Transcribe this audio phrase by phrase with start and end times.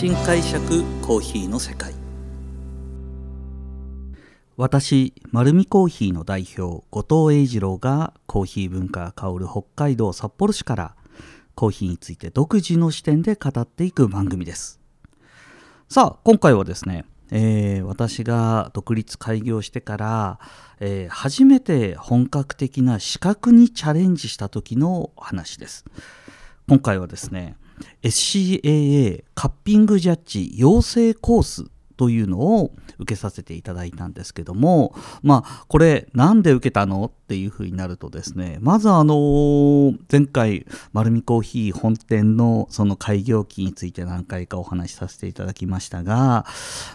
[0.00, 1.92] 新解釈コーヒーの世界。
[4.56, 10.96] 私丸るコーヒーの代表後藤英二郎がコーヒー文化が香る北海道札幌市から
[11.54, 14.80] コーヒーについて独自の視点で語っていく番組です。
[15.90, 20.40] さあ今回はですねえー、私が独立開業してから、
[20.80, 25.84] えー、初めて本格的な資格にチャレンジした時の話です。
[26.66, 27.58] 今回はですね
[28.02, 46.46] SCAA カッピングジャッジ養成コースというのを受けさせていただいたんですけどもまあこれなんで受けたのっていうふうになるとですねまずあの前回丸るコーヒー本店のその開業期について何回かお話しさせていただきましたが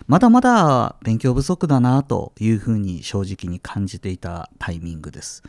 [0.07, 5.43] まだまだ勉強不足だなというふうに正直に感じていたタイミングです。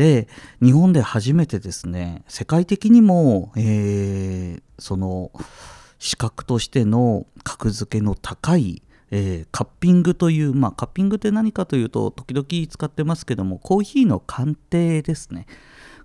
[0.00, 0.28] で
[0.62, 5.30] 日本で初めてですね世界的にも、えー、その
[5.98, 15.46] 資格としての格付けの高いえー、カッピングという、まあ、カッピングって何かというと時々使ってますけどもコーヒーの鑑定ですね。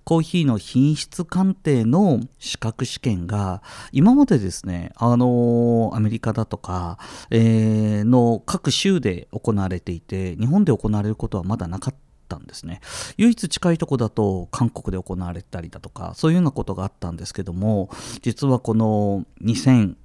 [0.04, 6.98] コーヒーの品質鑑定の資格試験が今までですね、あのー、アメリカだとか、
[7.30, 12.00] えー、の各州で行われていて日本で行われることはまだなかった
[12.38, 12.82] んですね
[13.18, 17.90] 唯一近いとこだと韓国で行われたりだとかそういうようなことがあったんですけども
[18.22, 19.96] 実はこの2008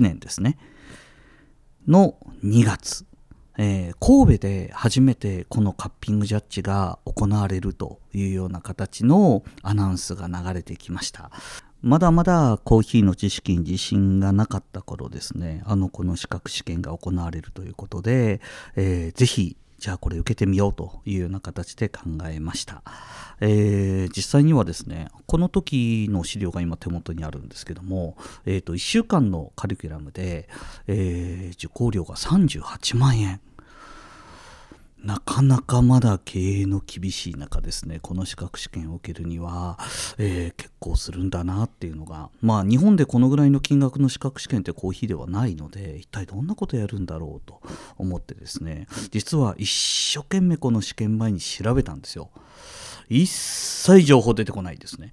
[0.00, 0.58] 年ですね
[1.86, 3.04] の2月、
[3.58, 11.30] えー、神戸で初めてこのカッピングジャッジが行われるというような形のアナウンスが流れてきました。
[11.82, 18.42] まだまだコーヒーの知識に自信がなかった頃ですね、あのこの資格試験が行われるということで、
[18.76, 22.82] えー、ぜひじゃあこれ受けてみようというような形で考えました。
[23.40, 30.50] えー、実際にはですね、この時の資料が今手元にあるんですけども、えー、と1週間のカリキュラムで、
[30.86, 33.40] えー、受講料が38万円。
[35.02, 39.78] なかなかまだ経営の厳しい中ですね、この資格試験を受けるには、
[40.18, 47.60] えー、結構するんだなっていうのが、まあ日本でこのぐらいの金額の資格試験ってコーヒーではないので、一体どんなことやるんだろうと
[47.96, 52.30] 思ってですね、実は一生懸命この試験前に調べたんですよ。
[53.08, 55.12] 一切情報出てこないですね。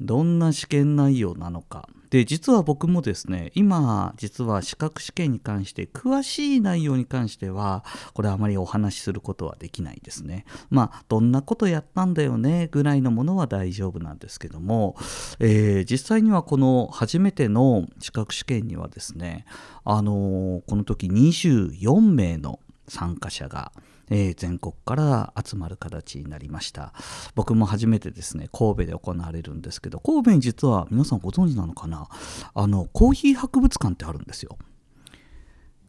[0.00, 1.88] どんな試験内容なのか。
[2.12, 10.44] で、実は僕もですね、今、実は資格試験に関して、詳しい内容に関しては、これあまりお話しすることはできないですね。
[10.68, 14.94] まあ、どんなことやったんだよね、ぐらいのものは大丈夫なんですけども、
[15.38, 19.46] えー、実際にはこの初めての資格試験にはですね、
[19.84, 23.72] あのー、この時24名の参加者が、
[24.10, 26.92] え、全国から集まる形になりました。
[27.34, 32.08] 僕も初めてですね神戸で行われるんですけど神戸に実は皆さんご存知なのかな？
[32.54, 34.58] あのコーヒー博物館ってあるんですよ。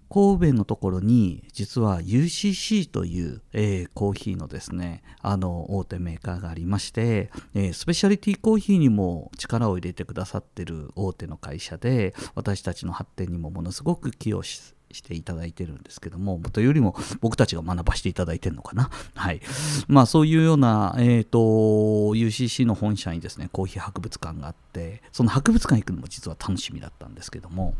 [0.10, 18.90] 神戸のところに実は UCC という、えー、コーヒーのですねあの大手メーカーがありまして、えー、スペシャリティコーヒーにも力を入れてくださってる大手の会社で私たちの発展にもものすごく寄与ししていただいてるんですけども、というよりも僕たちが学ばせていただいてるのかな？
[19.16, 19.42] はい。
[19.88, 27.76] まあそういうような、えっ、ー、と、UCC の本社にですね、コーヒー博物館があって、その博物館行くのも実は楽しみだったんですけども、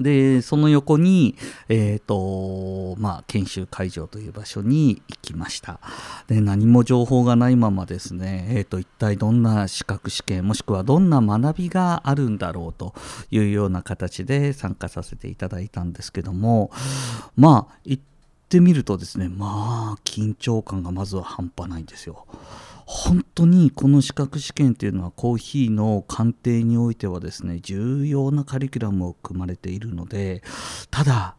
[0.00, 1.36] で、その横に、
[1.68, 5.80] えっ、ー、と、まあ、研修会場という場所に行きました。
[6.26, 12.94] で、何も情報がないままですね、えっ、ー、と、一体どんな資格試験、もしくはどんな学びがあるんだろうと
[13.30, 16.70] いうような形で参加させていただいたんですけども、
[17.36, 18.02] まあ、行っ
[18.48, 22.26] てみるとですね、まあ、緊張感がまずは半端ないんですよ。
[22.92, 30.42] 本当にこの資格試験っていうのはコーヒーの鑑定においてはですね重要なカリキュラムを組まれているので
[30.90, 31.36] ただ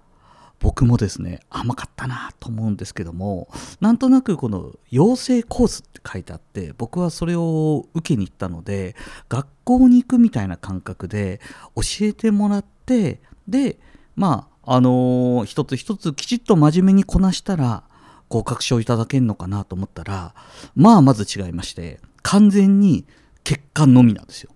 [0.62, 3.50] 僕もですね甘かったなと思うんですけども
[3.82, 8.96] なんとなくこの養成コースって書いてあって僕はそれを受けに行ったので
[9.28, 11.42] 学校に行くみたいな感覚で
[11.76, 13.78] 教えてもらってで
[14.16, 17.84] まああのー、一つ一つきちっと真面目にこなしたら
[18.32, 20.34] 合格証いただけるのかなと思ったら
[20.74, 23.06] まあまず違いまして完全に
[23.44, 24.52] 結果のみなんですよ。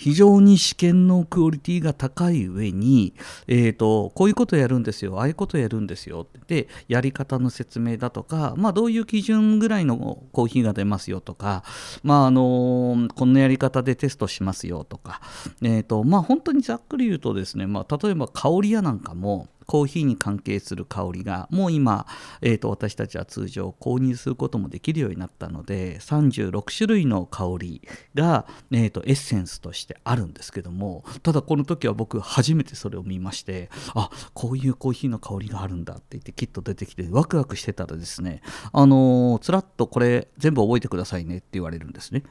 [0.00, 3.12] 非常に試験のクオリティが高い上に、
[3.46, 11.64] えーと、こういうことやるんですよああいうことやるんですよでやり方の説明だとか、まあ、どういう基準ぐらいのコーヒーが出ますよとか、
[12.02, 15.20] まああのこんなやり方でテストしますよとか、
[15.60, 22.04] えーとまあ、本当にざっくり言うとですね、まあ、例えば香り屋なんかもコーヒーに関係する香りがもう今、
[22.42, 38.42] えー、と私たちは通常購入することもできるようになったので36種類の香りが、えー、とエッセンスとしてあるんですけどもただこの時は僕初めてそれを見ましてあこういうコーヒーの香りがあるんだって言ってきっと出てきてワクワクしてたらですね
[38.72, 42.24] あの、つらっとこれ全部覚えてくださいねって言われるんですね。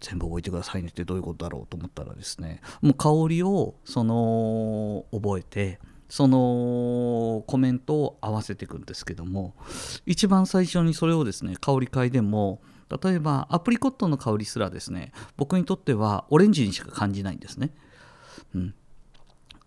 [0.00, 5.78] 全部覚えてくださいねってどういうことだろうと思ったらですねもう香りをその覚えて
[6.10, 9.54] そのコメントを合わせていくんですけども
[10.04, 12.60] 一番最初にそれをですね香り嗅いでも
[13.02, 17.70] 例えばアプリコットの香りすらですね僕にとってはオレンジにしか感じないんですね。
[18.54, 18.74] うん、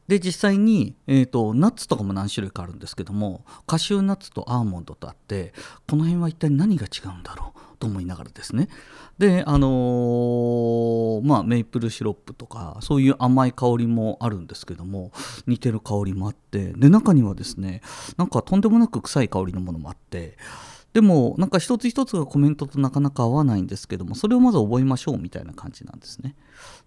[0.07, 5.53] で実際に、えーと、ナッツとかも何種類かあるんですけどもカシューナッツとアーモンドとあって
[5.89, 8.69] この辺は一体何が違うんだろうと思いながらですね。
[9.17, 15.11] であのー、まあメイプルシロップとかそういう甘い香りもあるんですけども
[15.47, 17.81] 似てる香りもあってで中にはですね
[18.17, 20.37] なんかとんでもなく臭い香りのものもあって
[20.93, 26.35] でもなんか一つ一つがコメントとなかなか合わないんですけどもそれをまず覚えましょうみたいな感じなんですね。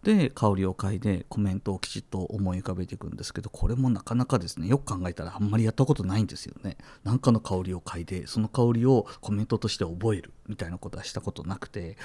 [0.04, 6.76] で香りを嗅いでコメントをきちっと思い浮かべていくんですけどこれもなかなかですねよく考えたらあんまりやったことないんですよね。
[7.02, 11.96] なんかの香りを嗅いでその香りをコメントとして覚えるみたいなことはしたことなくて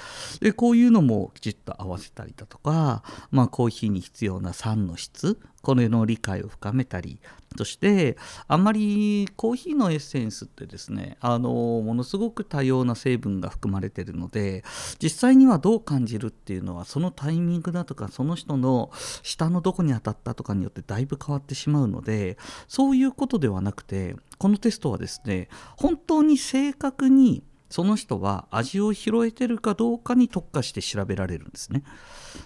[0.41, 7.19] でこういうのもきちっと合わせたりだとかまあコーヒーに必要な酸の質これの理解を深めたり
[7.57, 8.17] そして
[8.47, 14.63] あんまりコーヒーのエッセンスってですねあのものすごく多様な成分が含まれてるので
[15.01, 18.91] 実際にはどう感じるっていうのはそのタイミングだとかその人の
[19.21, 31.83] 舌のどこに当たったとかによってだいぶ変わってしまうのでそういうことではなくてこのテストはですね本当に正確にその人は味を拾えてるかどうかに特化して調べられるんですね。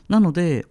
[0.08, 0.66] なので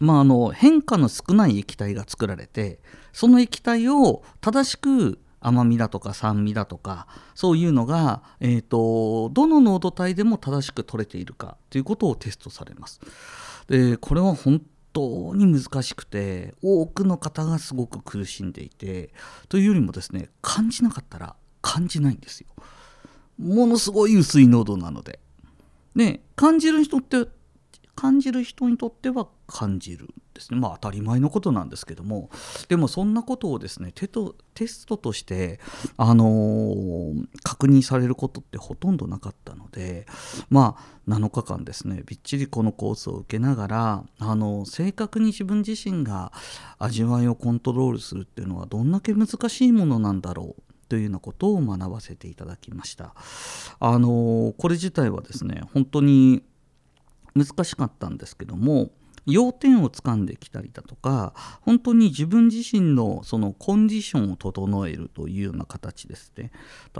[0.00, 2.78] まあ、あの変化の少ない液体が作られて
[3.12, 13.00] その液体を正しく甘みだとか酸味だとかそういうのが、えーと、どの濃度帯でも正しく取れているかということをテストされます。
[13.68, 14.62] でこれは本
[14.92, 19.10] 当に難しくて多くの方がすごく苦しんでいて
[19.48, 22.48] というよりもですね感じなかったら感じないんですよ。
[23.38, 25.20] ものすごい薄い濃度なので。
[25.94, 27.26] ね感じる人って
[27.96, 30.60] 感じる人にとっては感じるですね。
[30.60, 32.30] まあ当たり前のことなんですけども。
[32.68, 34.08] でもそんなことをですねテ
[34.54, 35.58] テストとして、
[35.96, 40.06] あのー、確認されることってほとんどなかったので
[40.48, 40.76] ま
[41.06, 42.02] あ7日間ですね。
[42.06, 46.32] びっちりこのコースを受けながらあの正確に自分自身が
[46.78, 53.14] 味わいをコントロールするっていうのはどんだけ難しいものなんだろうというようなことを学ばせていただきました。
[53.80, 56.42] あのこれ自体はですね本当に
[57.34, 58.90] 難しかったんですけども
[59.26, 66.50] 要点をつかんできたりだとか本当に自分自身のそのコンディションを整えるというような形ですね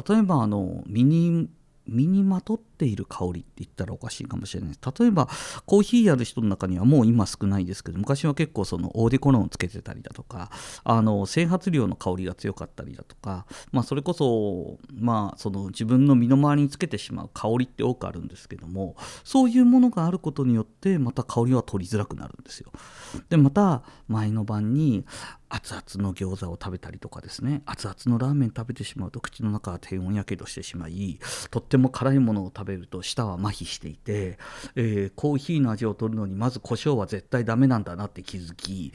[0.09, 1.49] 例えばあのミニ
[1.89, 5.29] 身にまとっている香りって言ったらおかしいかもしれないです例えば
[5.67, 10.51] コーヒーやる人の中にはもう今少ないですけど昔は結構そのオーディコロンをつけてたりだとか
[10.85, 22.71] あの整髪料の香りが強かったりだとか、まあ、それこそ,、まあその自分の身の回りにつけてしまう香りって多くあるんですけどもそういうものがあることによってまた香りは取りづらくなるんですよ。
[23.29, 25.05] でまた前の晩に
[25.51, 27.63] 熱々の餃子を食べたりとかですね。
[27.65, 31.19] 熱々のラーメン食べてしまうと口の中が低温やけどしてしまい
[31.51, 34.39] とっても辛いものを食べると舌は麻痺していて、
[34.77, 38.93] えー、コーヒーの味を取るのにまず胡椒は絶対ダメなんだなって気づき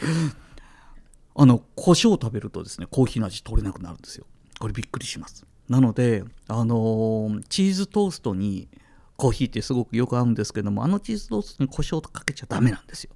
[1.35, 4.25] あの胡椒を食べるとですねコーヒーの味取れなくなるんですよ。
[4.59, 5.45] これびっくりします。
[5.67, 8.67] なのであのー、チーズトーストに
[9.15, 13.11] コーヒーってすごくよく合うんですけどもあのチーズトーストに胡椒をかけちゃダメなんですよ。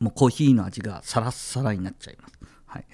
[0.00, 2.57] もうコーヒーの味がサラッサラになっちゃいます。
[2.78, 2.86] い、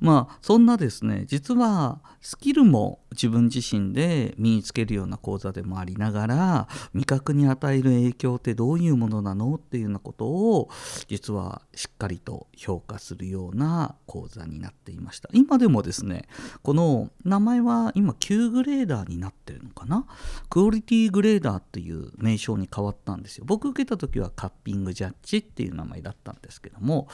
[0.00, 10.70] まあそんなですね実はスキルも自分自身で身につけるような講座でもありながら味覚に与える影響ってどういうものなのっていうようなことを
[11.08, 15.28] 実はしっかりと評価するような講座になっていました。
[15.32, 16.26] 今でもですね
[16.62, 20.06] この名前は今9グレーダーになってるのかな？
[20.48, 23.44] クオリティグレーダーっていう名称に変わったんですよ。
[23.46, 27.08] 僕受けた時はカッピングジャッジっていう名前だったんですけども、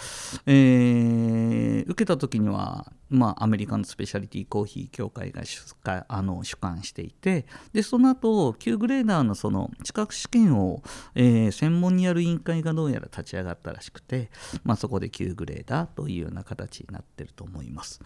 [0.47, 5.63] えー、受けた時にはまあ、アメリカのスペシャリティコーヒー協会が主
[6.09, 10.83] あの主管していてでその後旧グレーダーのその資格試験を、
[11.15, 14.31] えー、専門にやる委員会がどうやら立ち上がったらしくて、
[14.63, 18.01] まあ、そこで旧グレーダーというような形になってると思います。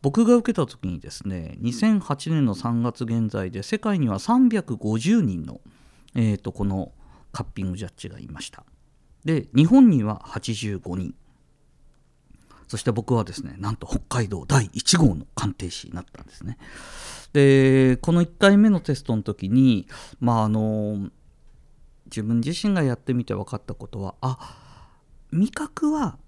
[0.00, 5.60] 僕が受けた時にですね2008年の3月現在で世界には350人の、
[6.14, 6.92] えーとこの
[7.32, 8.64] カッピングジャッジがいました。
[9.24, 11.14] で日本には85人。
[12.68, 16.58] そして僕はですねなんと北海道第1号の鑑定士になったんですね。
[17.32, 19.86] でこの1回目のテストの時に
[20.20, 21.10] まああの
[22.06, 24.38] 自分自身がやってみて分かったことはあ
[25.30, 26.18] 味覚は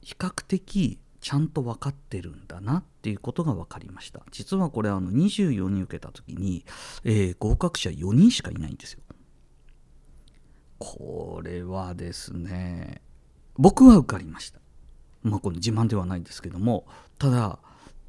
[0.00, 4.20] 比較的ちゃんと分かってるんだなっていうことが分かりました。
[4.30, 6.64] 実はこれあの24人受けた時に、
[7.02, 9.00] えー、合格者4人しかいないんですよ。
[10.78, 13.00] これはですね
[13.56, 14.60] 僕は受かりました。
[15.24, 16.86] まあこの自慢ではないんですけども
[17.18, 17.58] ただ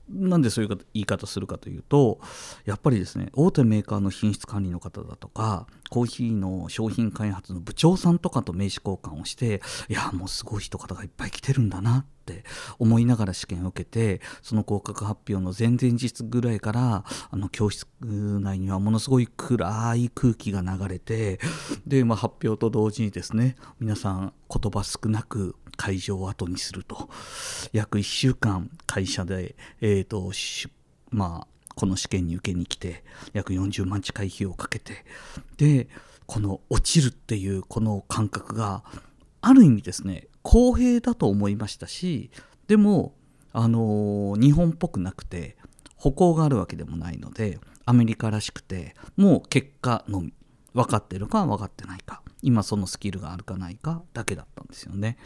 [0.10, 2.20] なんでそういう言い方するかというと
[2.66, 12.44] やっぱりですね大手メーカーの品質管理の方だとかコーヒーの商品開発の部長さんとかと名刺交換をしていやもうすごい人方がいっぱい来てるんだなって
[12.80, 21.40] 思いながら試験を受けてその合格発表の前々日ぐらいからあの教室内にはものすごい暗い空気が流れて
[21.86, 27.10] で、まあ、発表と同時にですね皆さん言葉少なく会場を後にすると。
[27.74, 30.32] 約1週間会社で、えーと
[31.10, 33.04] まあ、この試験に受けに来て
[33.34, 35.06] 約40万近い費用をかけて。
[35.58, 35.90] で
[36.26, 38.84] この落ちるっていうこの感覚が
[39.42, 42.30] ある意味ですね公平だと思いましたし
[42.68, 43.16] でも
[43.52, 45.58] あの日本っぽくなくて
[45.98, 50.34] 歩行があるわけでもないのでアメリカらしくてもう結果のみ
[50.74, 55.18] 分かってるか分かってないか今そのスキルがあるかないかだけだったんですよね。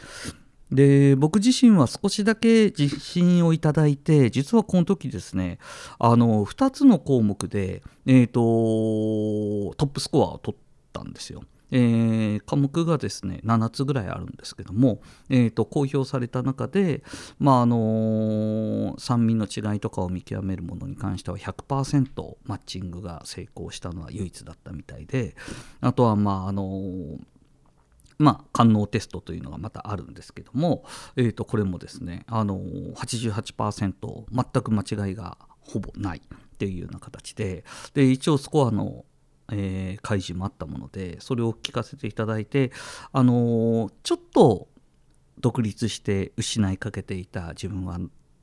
[0.70, 5.58] で僕自身は少しだけ自信をいただいて実はこの時ですね
[5.98, 10.60] あの2つの項目で、えーと、トップスコアを取っ
[10.92, 11.42] たんですよ。
[11.70, 17.02] えー、科目がですね7つぐらいあるんですけども、えーと、公表された中で、
[17.38, 25.34] まああのー、酸味の違いとかを見極めるものに関しては100%マッチングが成功したのは唯一だったみたいで
[25.80, 27.18] あとはまああのー
[28.20, 30.84] まあ、官能テストというのがまたあるんですけども、
[31.16, 32.60] えー、とこれもですねあの
[32.94, 39.06] 88%全く間違いがほぼないっていうような形でで一応スコアの、
[39.52, 42.72] えー、開示もあったものでそれを聞かせていただいて
[43.12, 44.68] あのちょっと
[45.38, 47.98] 独立して失いかけていた自分は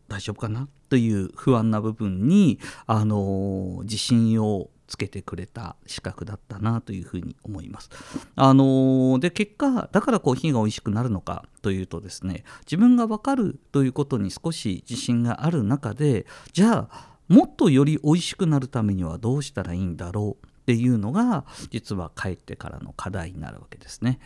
[0.08, 7.90] 大丈夫かなという不安な部分にあの自信をつけてくれた資格だったなというふうに思います。
[8.36, 24.20] あので結果だからコーヒーが美味しくなるのかというとですね自分が分かるということに少し自信がある中でじゃあもっとより美味しくなるためにはどうしたらいいんだろうっていうのが実は帰ってからの課題になるわけですね。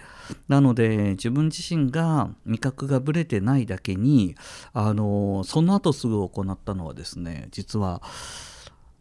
[0.48, 4.33] なので自分自身が味覚がぶれてないだけに
[4.74, 8.01] あのその後すぐ行ったのはですね実は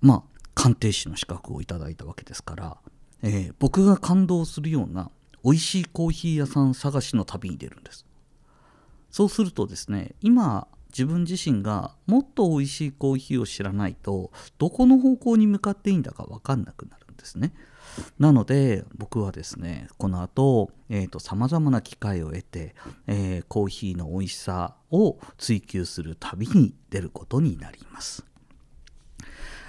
[0.03, 0.23] まあ
[0.55, 2.77] 鑑定士の資格をいただいたわけですから、
[3.23, 5.11] えー、僕が感動するような
[5.43, 8.05] 美味しいコーヒー屋さん探しの旅に出るんです
[9.11, 17.53] そうするとですね今自分自身がもっと美味しいコーヒーを知らないとどこの方向に向かっていいんだか分かんなくなるですね。
[18.19, 20.71] なので僕はですねこの後
[21.19, 22.75] さまざまな機会を得て、
[23.07, 28.25] えー、コーヒーの美味しさを追求する旅に出ることになります。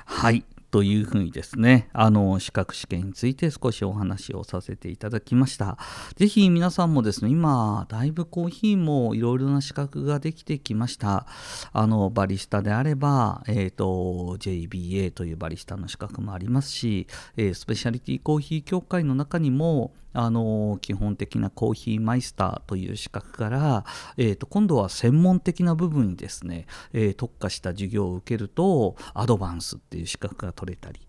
[0.05, 0.43] はい。
[0.71, 5.77] というふうにですね、あの、資格試験について少しお話をさせていただきました。
[6.15, 11.27] ぜひ皆さんもですね、今、だいぶコーヒーもいろいろな資格ができてきました。
[11.73, 23.85] あの、バリスタであれば、えっ、ー、と、JBA というバリスタの資格もありますし、えー、スペシャリティコーヒー協会の中にも、あの基本的なコーヒーマイスターという資格から、
[24.17, 30.99] えー、と今度は専門的な部分にですね、えー、特化した授業を受けるとアドバンスっていう資格が取れたり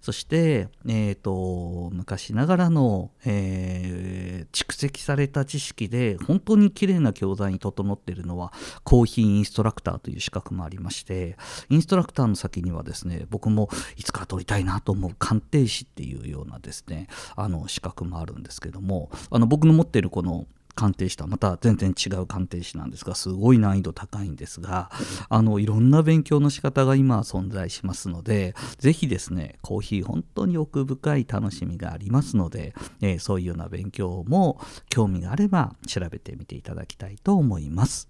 [0.00, 8.52] そして、えー、と昔ながらの、えー、蓄積された知識で本当に綺麗な教材に整っているのは
[8.84, 11.36] コーヒーインストラクターという資格もありまして
[11.68, 18.51] インストラクターの先にはですね僕もいつか取りたいなと思う鑑定士っていうようなですねあの資格もあるんです。
[18.52, 24.90] ですけどもあの僕の持っているこの鑑定士とはまた全然違う鑑定士なんですがすごい難易度高いんですが
[25.28, 38.08] あのいろんな勉強の仕方が今は存在しますので是非ですねコーヒー本当に奥深い楽しみがありますので、えー、そういうような勉強も興味があれば調べてみていただきたいと思います。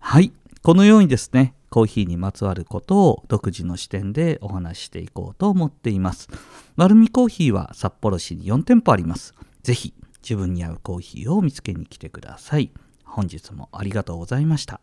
[0.00, 0.32] はい。
[0.62, 6.28] このようにですねコーヒーにまつわることを独自の視点でお話ししていこうと思っています。
[6.76, 9.34] 丸見コーヒーは札幌市に4店舗あります。
[9.62, 12.72] ぜひ自分に合うコーヒーを見つけに来てください。
[13.04, 14.80] 本日もありがとうございました。